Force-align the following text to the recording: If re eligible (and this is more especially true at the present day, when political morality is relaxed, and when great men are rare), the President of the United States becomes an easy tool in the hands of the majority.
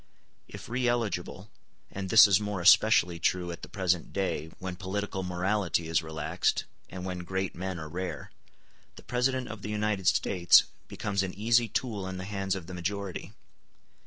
If 0.47 0.67
re 0.67 0.87
eligible 0.87 1.51
(and 1.91 2.09
this 2.09 2.25
is 2.25 2.39
more 2.39 2.59
especially 2.59 3.19
true 3.19 3.51
at 3.51 3.61
the 3.61 3.69
present 3.69 4.11
day, 4.11 4.49
when 4.57 4.75
political 4.75 5.21
morality 5.21 5.87
is 5.87 6.01
relaxed, 6.01 6.63
and 6.89 7.05
when 7.05 7.19
great 7.19 7.53
men 7.53 7.77
are 7.77 7.87
rare), 7.87 8.31
the 8.95 9.03
President 9.03 9.47
of 9.47 9.61
the 9.61 9.69
United 9.69 10.07
States 10.07 10.63
becomes 10.87 11.21
an 11.21 11.35
easy 11.35 11.67
tool 11.67 12.07
in 12.07 12.17
the 12.17 12.25
hands 12.25 12.55
of 12.55 12.65
the 12.65 12.73
majority. 12.73 13.33